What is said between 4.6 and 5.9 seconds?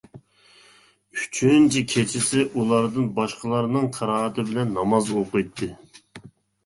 ناماز ئوقۇيتتى.